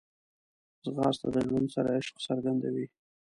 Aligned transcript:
ځغاسته 0.83 1.27
د 1.33 1.35
ژوند 1.47 1.67
سره 1.75 1.89
عشق 1.97 2.15
څرګندوي 2.27 2.85